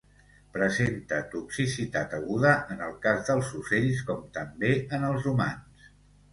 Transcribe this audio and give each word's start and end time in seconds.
Presenta 0.53 1.19
toxicitat 1.33 2.15
aguda 2.21 2.55
en 2.77 2.83
el 2.87 2.97
cas 3.05 3.23
dels 3.29 3.53
ocells 3.63 4.03
com 4.11 4.27
també 4.41 4.75
en 4.99 5.09
els 5.13 5.33
humans. 5.37 5.89